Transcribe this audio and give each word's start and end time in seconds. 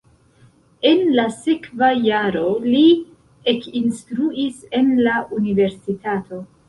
En 0.91 1.01
la 1.17 1.25
sekva 1.41 1.89
jaro 2.05 2.43
li 2.65 2.81
ekinstruis 3.55 4.67
en 4.81 4.91
la 5.09 5.19
universitato. 5.43 6.43